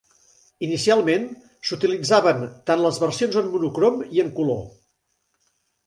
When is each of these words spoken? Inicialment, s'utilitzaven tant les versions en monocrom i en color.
Inicialment, 0.67 1.27
s'utilitzaven 1.71 2.43
tant 2.71 2.83
les 2.87 3.01
versions 3.05 3.41
en 3.43 3.53
monocrom 3.55 4.05
i 4.19 4.27
en 4.27 4.37
color. 4.41 4.63